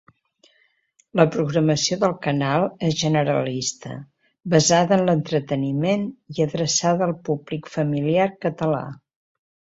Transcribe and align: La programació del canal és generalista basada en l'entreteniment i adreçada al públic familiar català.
La 1.19 1.25
programació 1.33 1.97
del 2.03 2.15
canal 2.23 2.65
és 2.87 2.95
generalista 3.01 3.99
basada 4.55 4.97
en 4.99 5.05
l'entreteniment 5.11 6.09
i 6.39 6.47
adreçada 6.49 7.07
al 7.11 7.17
públic 7.31 7.73
familiar 7.77 8.29
català. 8.49 8.83